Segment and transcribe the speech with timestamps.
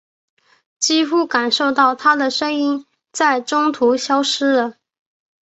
[0.79, 4.77] 几乎感受到她的声音在中途消失了。